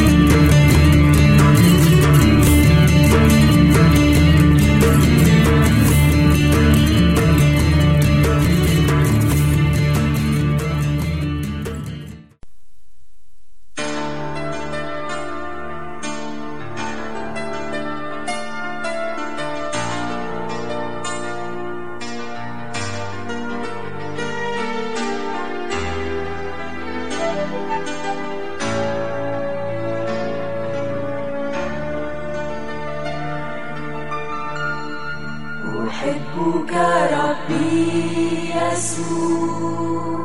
يسوع 38.71 40.19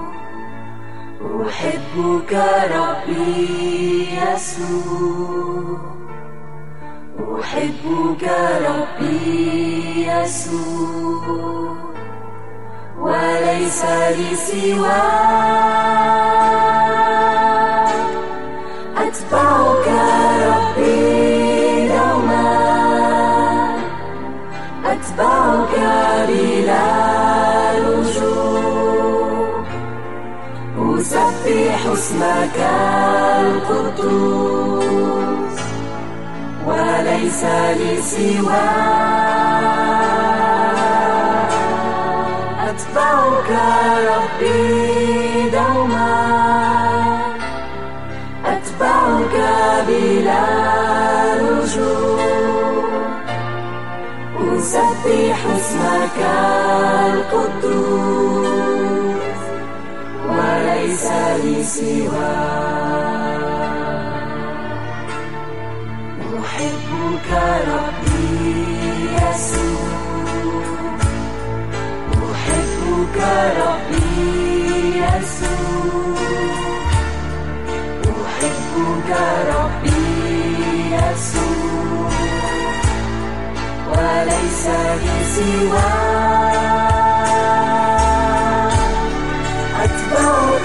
أحبك 1.49 2.33
ربي 2.75 4.09
يسوع 4.23 5.79
أحبك 7.41 8.25
ربي 8.67 10.07
يسوع 10.07 11.77
وليس 12.99 13.85
لي 13.85 14.31
سواك 14.37 15.07
أتبعك 18.97 19.89
ربي 20.47 21.89
دوما 21.89 22.49
أتبعك 24.85 25.75
بلا 26.29 26.46
أسبح 31.47 31.87
اسمك 31.93 32.59
القدوس 33.41 34.87
وليس 36.67 37.45
لي 37.45 38.03
سواك 38.03 38.67
أتبعك 42.69 43.51
ربي 44.11 45.51
دوما 45.51 46.19
أتبعك 48.47 49.37
بلا 49.89 50.45
رجوع. 51.35 52.87
أسبح 54.59 55.39
اسمك 55.57 56.19
القدوس. 57.15 58.56
وليس 60.97 61.13
لي 61.45 61.63
سواك 61.63 62.87
أحبك 66.41 67.31
ربي 67.69 68.57
يسوع. 69.13 69.91
أحبك 72.33 73.19
ربي 73.61 74.05
يسوع. 74.97 76.17
أحبك 78.25 79.11
ربي 79.53 80.01
يسوع. 80.97 82.11
وليس 83.93 84.67
لي 85.03 85.17
سواك. 85.35 86.86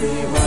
لي 0.00 0.39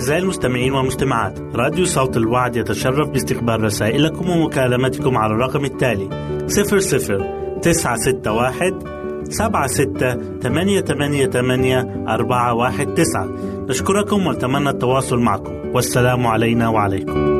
أعزائي 0.00 0.22
المستمعين 0.22 0.72
والمستمعات 0.72 1.38
راديو 1.54 1.84
صوت 1.84 2.16
الوعد 2.16 2.56
يتشرف 2.56 3.08
باستقبال 3.08 3.64
رسائلكم 3.64 4.30
ومكالمتكم 4.30 5.16
على 5.16 5.32
الرقم 5.32 5.64
التالي 5.64 6.08
00 6.46 7.60
961 7.62 8.78
سبعة 9.24 9.66
ستة 9.66 10.38
ثمانية 10.38 10.80
ثمانية 10.80 11.26
ثمانية 11.26 12.04
أربعة 12.08 12.54
واحد 12.54 12.94
تسعة. 12.94 13.28
نشكركم 13.68 14.26
ونتمنى 14.26 14.70
التواصل 14.70 15.18
معكم. 15.18 15.52
والسلام 15.74 16.26
علينا 16.26 16.68
وعليكم. 16.68 17.39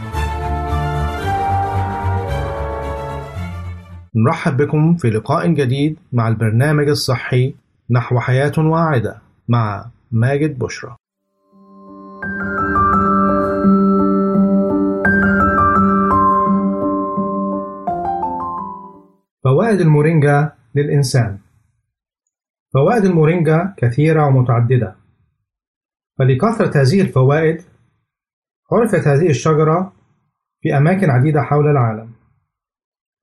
نرحب 4.15 4.57
بكم 4.57 4.95
في 4.95 5.09
لقاء 5.09 5.53
جديد 5.53 5.99
مع 6.13 6.27
البرنامج 6.27 6.87
الصحي 6.89 7.55
نحو 7.89 8.19
حياة 8.19 8.51
واعدة 8.57 9.21
مع 9.47 9.85
ماجد 10.11 10.59
بشرى. 10.59 10.95
فوائد 19.43 19.81
المورينجا 19.81 20.51
للإنسان. 20.75 21.37
فوائد 22.73 23.05
المورينجا 23.05 23.73
كثيرة 23.77 24.27
ومتعددة. 24.27 24.95
فلكثرة 26.19 26.81
هذه 26.81 27.01
الفوائد 27.01 27.61
عرفت 28.71 29.07
هذه 29.07 29.29
الشجرة 29.29 29.93
في 30.61 30.77
أماكن 30.77 31.09
عديدة 31.09 31.41
حول 31.41 31.67
العالم. 31.67 32.10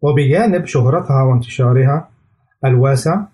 وبجانب 0.02 0.66
شهرتها 0.66 1.22
وانتشارها 1.22 2.10
الواسع 2.64 3.24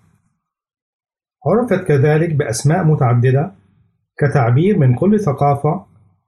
عرفت 1.45 1.87
كذلك 1.87 2.35
بأسماء 2.35 2.83
متعددة 2.83 3.51
كتعبير 4.17 4.77
من 4.77 4.95
كل 4.95 5.19
ثقافة 5.19 5.85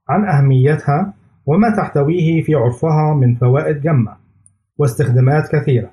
عن 0.09 0.25
أهميتها 0.25 1.13
وما 1.45 1.75
تحتويه 1.77 2.43
في 2.43 2.55
عرفها 2.55 3.13
من 3.13 3.35
فوائد 3.35 3.81
جمة 3.81 4.17
واستخدامات 4.77 5.55
كثيرة 5.55 5.91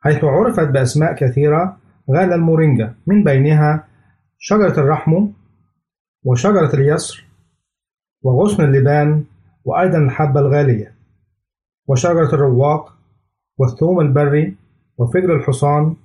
حيث 0.00 0.24
عرفت 0.24 0.68
بأسماء 0.68 1.14
كثيرة 1.14 1.76
غال 2.10 2.32
المورينجا 2.32 2.94
من 3.06 3.24
بينها 3.24 3.84
شجرة 4.38 4.80
الرحمو 4.80 5.32
وشجرة 6.24 6.74
اليسر 6.74 7.24
وغصن 8.22 8.64
اللبان 8.64 9.24
وأيضا 9.64 9.98
الحبة 9.98 10.40
الغالية 10.40 10.94
وشجرة 11.88 12.34
الرواق 12.34 13.01
والثوم 13.58 14.00
البري 14.00 14.56
وفجر 14.98 15.36
الحصان 15.36 15.96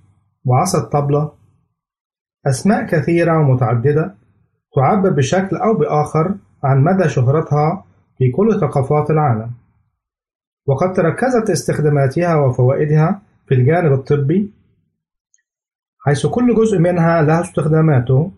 وعصا 0.46 0.84
الطبلة 0.84 1.32
أسماء 2.48 2.86
كثيرة 2.86 3.40
ومتعددة 3.40 4.16
تعبر 4.76 5.10
بشكل 5.10 5.56
أو 5.56 5.74
بآخر 5.74 6.36
عن 6.64 6.84
مدى 6.84 7.10
شهرتها 7.10 7.86
في 8.18 8.32
كل 8.32 8.60
ثقافات 8.60 9.10
العالم. 9.10 9.52
وقد 10.68 10.94
تركزت 10.94 11.50
استخداماتها 11.50 12.36
وفوائدها 12.36 13.22
في 13.48 13.56
الجانب 13.56 13.94
الطبي 13.94 14.54
حيث 16.00 16.26
كل 16.26 16.56
جزء 16.56 16.80
منها 16.80 17.22
له 17.22 17.42
استخداماته 17.42 18.32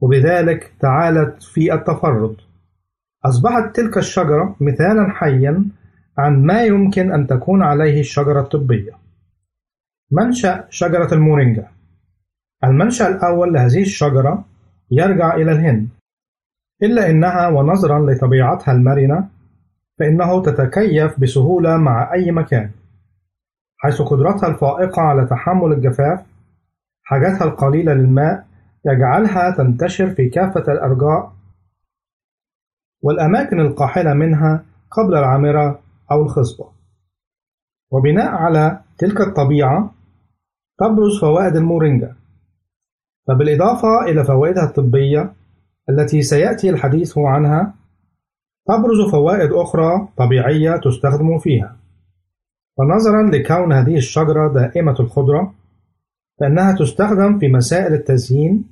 وبذلك 0.00 0.72
تعالت 0.80 1.42
في 1.42 1.74
التفرد. 1.74 2.36
أصبحت 3.26 3.76
تلك 3.76 3.98
الشجرة 3.98 4.56
مثالا 4.60 5.10
حيا 5.10 5.64
عن 6.18 6.42
ما 6.46 6.62
يمكن 6.62 7.12
أن 7.12 7.26
تكون 7.26 7.62
عليه 7.62 8.00
الشجرة 8.00 8.40
الطبية. 8.40 8.92
منشأ 10.10 10.64
شجرة 10.70 11.14
المورينجا. 11.14 11.68
المنشأ 12.64 13.08
الأول 13.08 13.52
لهذه 13.52 13.82
الشجرة 13.82 14.44
يرجع 14.90 15.34
إلى 15.34 15.52
الهند. 15.52 15.88
إلا 16.82 17.10
أنها 17.10 17.48
ونظرا 17.48 18.12
لطبيعتها 18.12 18.72
المرنة 18.72 19.28
فإنه 19.98 20.42
تتكيف 20.42 21.20
بسهولة 21.20 21.76
مع 21.76 22.12
أي 22.12 22.30
مكان 22.30 22.70
حيث 23.78 24.02
قدرتها 24.02 24.48
الفائقة 24.48 25.02
على 25.02 25.26
تحمل 25.26 25.72
الجفاف 25.72 26.26
حاجتها 27.02 27.44
القليلة 27.44 27.94
للماء 27.94 28.46
يجعلها 28.86 29.50
تنتشر 29.50 30.10
في 30.10 30.28
كافة 30.28 30.72
الأرجاء 30.72 31.32
والأماكن 33.02 33.60
القاحلة 33.60 34.14
منها 34.14 34.64
قبل 34.90 35.14
العامرة 35.14 35.80
أو 36.10 36.22
الخصبة. 36.22 36.68
وبناء 37.90 38.26
على 38.26 38.80
تلك 38.98 39.20
الطبيعة 39.20 39.94
تبرز 40.78 41.20
فوائد 41.20 41.56
المورينجا. 41.56 42.16
فبالإضافة 43.28 44.02
إلى 44.08 44.24
فوائدها 44.24 44.64
الطبية 44.64 45.32
التي 45.90 46.22
سيأتي 46.22 46.70
الحديث 46.70 47.18
عنها 47.18 47.74
تبرز 48.68 49.10
فوائد 49.12 49.52
أخرى 49.52 50.08
طبيعية 50.16 50.76
تستخدم 50.76 51.38
فيها. 51.38 51.76
فنظرا 52.78 53.30
لكون 53.30 53.72
هذه 53.72 53.96
الشجرة 53.96 54.52
دائمة 54.52 54.96
الخضرة 55.00 55.54
فإنها 56.40 56.72
تستخدم 56.72 57.38
في 57.38 57.48
مسائل 57.48 57.94
التزيين 57.94 58.64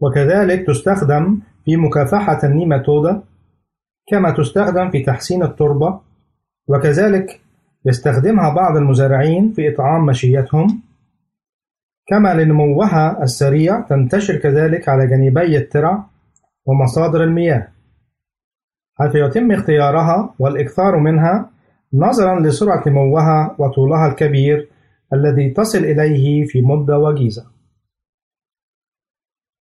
وكذلك 0.00 0.66
تستخدم 0.66 1.40
في 1.64 1.76
مكافحة 1.76 2.40
النيماتودا 2.44 3.22
كما 4.10 4.30
تستخدم 4.30 4.90
في 4.90 5.02
تحسين 5.02 5.42
التربة 5.42 6.00
وكذلك 6.68 7.40
يستخدمها 7.84 8.54
بعض 8.54 8.76
المزارعين 8.76 9.52
في 9.52 9.74
إطعام 9.74 10.06
مشيتهم. 10.06 10.82
كما 12.06 12.34
لنموها 12.34 13.22
السريع 13.22 13.80
تنتشر 13.80 14.36
كذلك 14.36 14.88
على 14.88 15.06
جانبي 15.06 15.56
الترع 15.56 16.04
ومصادر 16.66 17.24
المياه. 17.24 17.68
حيث 18.98 19.14
يتم 19.14 19.52
اختيارها 19.52 20.34
والإكثار 20.38 20.98
منها 20.98 21.50
نظرا 21.94 22.40
لسرعة 22.40 22.88
نموها 22.88 23.56
وطولها 23.58 24.06
الكبير 24.06 24.68
الذي 25.12 25.50
تصل 25.50 25.78
إليه 25.78 26.44
في 26.44 26.60
مدة 26.62 26.98
وجيزة. 26.98 27.46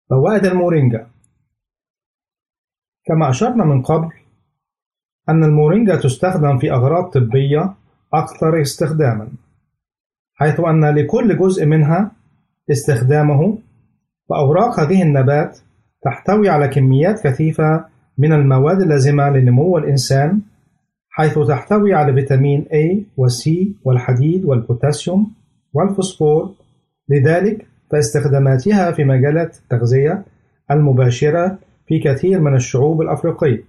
فوائد 0.10 0.46
المورينجا. 0.46 1.08
كما 3.06 3.30
أشرنا 3.30 3.66
من 3.66 3.82
قبل 3.82 4.19
أن 5.30 5.44
المورينجا 5.44 5.96
تستخدم 5.96 6.58
في 6.58 6.72
أغراض 6.72 7.04
طبية 7.04 7.74
أكثر 8.14 8.62
استخداما 8.62 9.28
حيث 10.36 10.60
أن 10.60 10.86
لكل 10.96 11.38
جزء 11.38 11.66
منها 11.66 12.12
استخدامه 12.72 13.58
فأوراق 14.30 14.80
هذه 14.80 15.04
النبات 15.04 15.60
تحتوي 16.04 16.50
على 16.50 16.68
كميات 16.68 17.28
كثيفة 17.28 17.86
من 18.18 18.34
المواد 18.34 18.82
اللازمة 18.82 19.30
لنمو 19.30 19.78
الإنسان 19.78 20.42
حيث 21.10 21.40
تحتوي 21.40 21.94
على 21.94 22.14
فيتامين 22.14 22.66
A 22.66 23.18
و 23.18 23.28
C 23.28 23.50
والحديد 23.84 24.46
والبوتاسيوم 24.46 25.32
والفوسفور. 25.74 26.52
لذلك 27.10 27.66
فاستخداماتها 27.92 28.92
في 28.92 29.04
مجالات 29.04 29.58
التغذية 29.58 30.26
المباشرة 30.72 31.58
في 31.88 32.00
كثير 32.00 32.40
من 32.40 32.56
الشعوب 32.56 33.02
الأفريقية. 33.02 33.64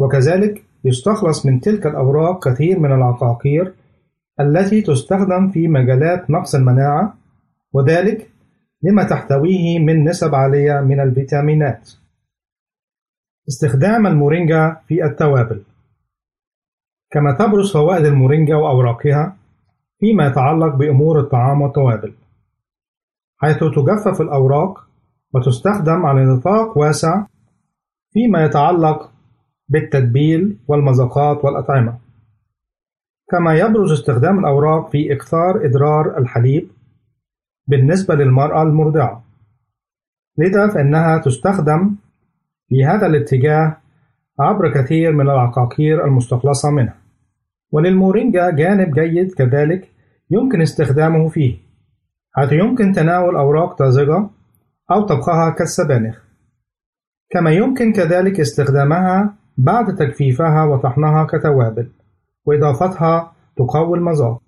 وكذلك 0.00 0.64
يستخلص 0.84 1.46
من 1.46 1.60
تلك 1.60 1.86
الأوراق 1.86 2.48
كثير 2.48 2.78
من 2.78 2.92
العقاقير 2.92 3.74
التي 4.40 4.82
تستخدم 4.82 5.48
في 5.50 5.68
مجالات 5.68 6.30
نقص 6.30 6.54
المناعة 6.54 7.14
وذلك 7.72 8.30
لما 8.82 9.04
تحتويه 9.04 9.78
من 9.78 10.04
نسب 10.04 10.34
عالية 10.34 10.80
من 10.80 11.00
الفيتامينات. 11.00 11.90
استخدام 13.48 14.06
المورينجا 14.06 14.76
في 14.88 15.04
التوابل. 15.04 15.62
كما 17.10 17.32
تبرز 17.38 17.72
فوائد 17.72 18.04
المورينجا 18.04 18.56
وأوراقها 18.56 19.36
فيما 20.00 20.26
يتعلق 20.26 20.74
بأمور 20.74 21.20
الطعام 21.20 21.62
والتوابل 21.62 22.12
حيث 23.38 23.58
تجفف 23.58 24.20
الأوراق 24.20 24.86
وتستخدم 25.34 26.06
على 26.06 26.24
نطاق 26.24 26.78
واسع 26.78 27.26
فيما 28.12 28.44
يتعلق 28.44 29.10
بالتتبيل 29.70 30.56
والمذاقات 30.68 31.44
والأطعمة. 31.44 31.98
كما 33.30 33.54
يبرز 33.54 33.92
استخدام 33.92 34.38
الأوراق 34.38 34.90
في 34.90 35.12
إكثار 35.12 35.64
إدرار 35.64 36.18
الحليب 36.18 36.70
بالنسبة 37.66 38.14
للمرأة 38.14 38.62
المرضعة. 38.62 39.24
لذا 40.38 40.68
فإنها 40.68 41.18
تستخدم 41.18 41.96
في 42.68 42.84
هذا 42.84 43.06
الاتجاه 43.06 43.76
عبر 44.40 44.72
كثير 44.74 45.12
من 45.12 45.30
العقاقير 45.30 46.04
المستخلصة 46.04 46.70
منها. 46.70 46.96
وللمورينجا 47.72 48.50
جانب 48.50 48.94
جيد 48.94 49.32
كذلك 49.34 49.88
يمكن 50.30 50.60
استخدامه 50.60 51.28
فيه 51.28 51.56
حيث 52.32 52.52
يمكن 52.52 52.92
تناول 52.92 53.36
أوراق 53.36 53.74
طازجة 53.74 54.30
أو 54.90 55.02
طبخها 55.02 55.50
كالسبانخ. 55.50 56.18
كما 57.30 57.50
يمكن 57.50 57.92
كذلك 57.92 58.40
استخدامها 58.40 59.39
بعد 59.64 59.94
تجفيفها 59.94 60.64
وطحنها 60.64 61.24
كتوابل 61.24 61.88
وإضافتها 62.44 63.32
تقوي 63.56 63.98
المذاق. 63.98 64.42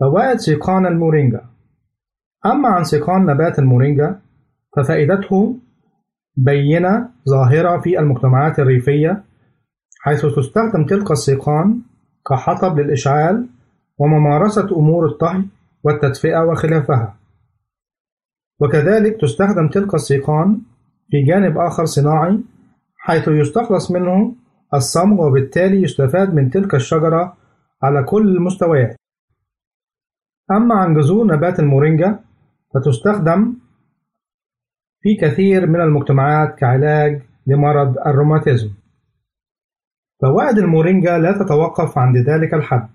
فوائد 0.00 0.38
سيقان 0.38 0.86
المورينجا. 0.86 1.44
أما 2.46 2.68
عن 2.68 2.84
سيقان 2.84 3.26
نبات 3.26 3.58
المورينجا 3.58 4.20
ففائدته 4.76 5.56
بينة 6.36 7.08
ظاهرة 7.28 7.80
في 7.80 7.98
المجتمعات 7.98 8.58
الريفية 8.58 9.24
حيث 10.00 10.26
تستخدم 10.26 10.86
تلك 10.88 11.10
السيقان 11.10 11.80
كحطب 12.30 12.78
للإشعال 12.78 13.46
وممارسة 13.98 14.76
أمور 14.76 15.06
الطهي 15.06 15.44
والتدفئة 15.84 16.44
وخلافها. 16.44 17.16
وكذلك 18.60 19.20
تستخدم 19.20 19.68
تلك 19.68 19.94
السيقان 19.94 20.60
في 21.10 21.22
جانب 21.22 21.58
آخر 21.58 21.84
صناعي 21.84 22.40
حيث 23.06 23.28
يستخلص 23.28 23.90
منه 23.90 24.34
الصمغ 24.74 25.26
وبالتالي 25.26 25.82
يستفاد 25.82 26.34
من 26.34 26.50
تلك 26.50 26.74
الشجرة 26.74 27.36
على 27.82 28.02
كل 28.02 28.36
المستويات. 28.36 28.96
أما 30.50 30.74
عن 30.74 30.94
جذور 30.94 31.26
نبات 31.26 31.60
المورينجا 31.60 32.18
فتستخدم 32.74 33.54
في 35.00 35.14
كثير 35.14 35.66
من 35.66 35.80
المجتمعات 35.80 36.58
كعلاج 36.58 37.22
لمرض 37.46 37.98
الروماتيزم. 38.06 38.70
فوائد 40.22 40.58
المورينجا 40.58 41.18
لا 41.18 41.32
تتوقف 41.32 41.98
عند 41.98 42.16
ذلك 42.16 42.54
الحد 42.54 42.88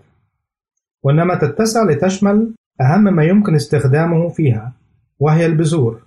وإنما 1.03 1.35
تتسع 1.35 1.83
لتشمل 1.83 2.55
أهم 2.81 3.03
ما 3.03 3.23
يمكن 3.23 3.55
استخدامه 3.55 4.29
فيها 4.29 4.73
وهي 5.19 5.45
البذور. 5.45 6.01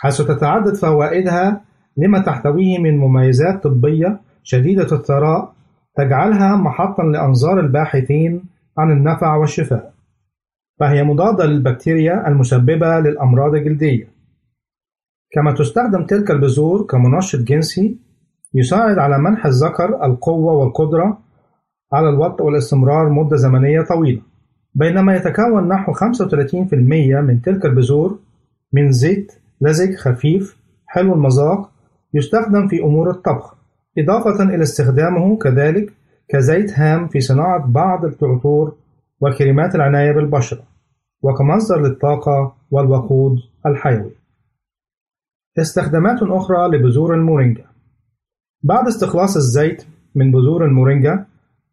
حيث 0.00 0.22
تتعدد 0.22 0.74
فوائدها 0.74 1.69
لما 2.00 2.18
تحتويه 2.18 2.78
من 2.78 2.98
مميزات 2.98 3.62
طبية 3.62 4.20
شديدة 4.42 4.92
الثراء 4.92 5.52
تجعلها 5.96 6.56
محطا 6.56 7.02
لأنظار 7.02 7.60
الباحثين 7.60 8.42
عن 8.78 8.90
النفع 8.90 9.36
والشفاء. 9.36 9.92
فهي 10.80 11.04
مضادة 11.04 11.44
للبكتيريا 11.46 12.28
المسببة 12.28 13.00
للأمراض 13.00 13.54
الجلدية. 13.54 14.08
كما 15.32 15.52
تستخدم 15.52 16.04
تلك 16.04 16.30
البذور 16.30 16.82
كمنشط 16.82 17.38
جنسي 17.38 17.98
يساعد 18.54 18.98
على 18.98 19.18
منح 19.18 19.46
الذكر 19.46 20.04
القوة 20.04 20.52
والقدرة 20.52 21.18
على 21.92 22.08
الوطء 22.08 22.44
والاستمرار 22.44 23.08
مدة 23.08 23.36
زمنية 23.36 23.82
طويلة. 23.82 24.22
بينما 24.74 25.16
يتكون 25.16 25.68
نحو 25.68 25.92
35% 25.92 26.74
من 27.20 27.42
تلك 27.42 27.66
البذور 27.66 28.18
من 28.72 28.92
زيت 28.92 29.32
لزج 29.60 29.94
خفيف 29.94 30.56
حلو 30.86 31.14
المذاق 31.14 31.69
يستخدم 32.14 32.68
في 32.68 32.82
أمور 32.82 33.10
الطبخ 33.10 33.54
إضافة 33.98 34.42
إلى 34.42 34.62
استخدامه 34.62 35.38
كذلك 35.38 35.92
كزيت 36.28 36.78
هام 36.78 37.08
في 37.08 37.20
صناعة 37.20 37.66
بعض 37.66 38.04
العطور 38.04 38.74
وكريمات 39.20 39.74
العناية 39.74 40.12
بالبشرة 40.12 40.62
وكمصدر 41.22 41.80
للطاقة 41.80 42.54
والوقود 42.70 43.38
الحيوي. 43.66 44.10
استخدامات 45.58 46.22
أخرى 46.22 46.68
لبذور 46.68 47.14
المورينجا. 47.14 47.64
بعد 48.62 48.86
استخلاص 48.86 49.36
الزيت 49.36 49.84
من 50.14 50.32
بذور 50.32 50.64
المورينجا 50.64 51.26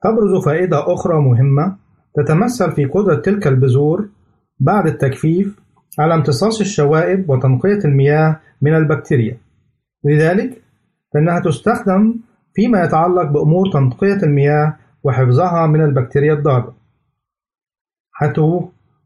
تبرز 0.03 0.45
فائدة 0.45 0.93
أخرى 0.93 1.21
مهمة 1.21 1.75
تتمثل 2.15 2.71
في 2.71 2.85
قدرة 2.85 3.15
تلك 3.15 3.47
البذور 3.47 4.09
بعد 4.59 4.87
التجفيف 4.87 5.59
على 5.99 6.13
امتصاص 6.13 6.59
الشوائب 6.59 7.29
وتنقية 7.29 7.79
المياه 7.85 8.39
من 8.61 8.75
البكتيريا. 8.75 9.37
لذلك 10.07 10.61
فإنها 11.13 11.39
تستخدم 11.39 12.15
فيما 12.53 12.83
يتعلق 12.83 13.31
بأمور 13.31 13.71
تنقية 13.73 14.23
المياه 14.23 14.77
وحفظها 15.03 15.67
من 15.67 15.81
البكتيريا 15.83 16.33
الضارة 16.33 16.75
حيث 18.11 18.39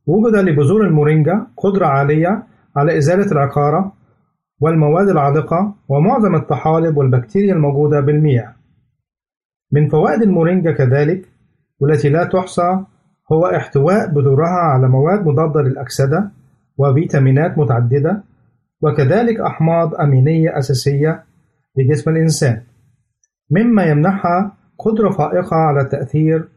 وجد 0.08 0.36
لبذور 0.36 0.82
المورينجا 0.86 1.47
قدرة 1.58 1.86
عالية 1.86 2.43
على 2.76 2.97
إزالة 2.97 3.32
العقارة 3.32 3.93
والمواد 4.60 5.10
العالقة 5.10 5.76
ومعظم 5.89 6.36
الطحالب 6.36 6.97
والبكتيريا 6.97 7.54
الموجودة 7.54 7.99
بالمياه. 7.99 8.56
من 9.72 9.89
فوائد 9.89 10.22
المورينجا 10.22 10.72
كذلك 10.72 11.30
والتي 11.80 12.10
لا 12.10 12.24
تحصى 12.24 12.80
هو 13.32 13.45
احتواء 13.45 14.08
بذورها 14.08 14.60
على 14.74 14.88
مواد 14.88 15.28
مضادة 15.28 15.62
للأكسدة 15.62 16.32
وفيتامينات 16.78 17.58
متعددة 17.58 18.24
وكذلك 18.82 19.40
أحماض 19.40 19.96
أمينية 19.96 20.58
أساسية 20.58 21.24
لجسم 21.78 22.12
الإنسان. 22.12 22.64
مما 23.52 23.84
يمنحها 23.84 24.58
قدرة 24.80 25.10
فائقة 25.10 25.56
على 25.56 25.82
التأثير 25.82 26.48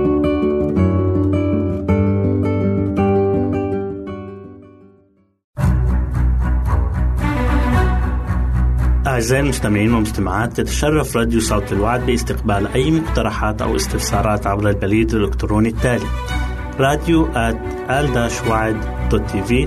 أعزائي 9.06 9.42
المستمعين 9.42 9.94
والمستمعات 9.94 10.52
تتشرف 10.52 11.16
راديو 11.16 11.40
صوت 11.40 11.72
الوعد 11.72 12.06
باستقبال 12.06 12.66
أي 12.66 12.90
مقترحات 12.90 13.62
أو 13.62 13.76
استفسارات 13.76 14.46
عبر 14.46 14.68
البريد 14.68 15.14
الإلكتروني 15.14 15.68
التالي 15.68 16.06
راديو 16.80 17.28
في 19.44 19.66